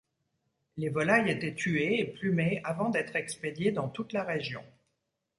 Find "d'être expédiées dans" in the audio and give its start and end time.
2.89-3.87